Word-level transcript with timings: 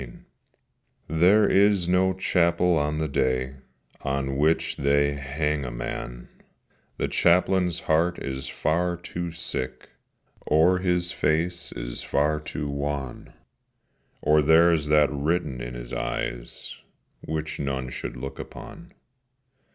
IV 0.01 0.13
THERE 1.07 1.47
is 1.47 1.87
no 1.87 2.11
chapel 2.13 2.75
on 2.75 2.97
the 2.97 3.07
day 3.07 3.57
On 4.01 4.35
which 4.35 4.77
they 4.77 5.13
hang 5.13 5.63
a 5.63 5.69
man: 5.69 6.27
The 6.97 7.07
Chaplain's 7.07 7.81
heart 7.81 8.17
is 8.17 8.49
far 8.49 8.97
too 8.97 9.31
sick, 9.31 9.89
Or 10.47 10.79
his 10.79 11.11
face 11.11 11.71
is 11.73 12.01
far 12.01 12.39
too 12.39 12.67
wan, 12.67 13.33
Or 14.23 14.41
there 14.41 14.73
is 14.73 14.87
that 14.87 15.11
written 15.11 15.61
in 15.61 15.75
his 15.75 15.93
eyes 15.93 16.79
Which 17.27 17.59
none 17.59 17.89
should 17.89 18.17
look 18.17 18.39
upon. 18.39 18.93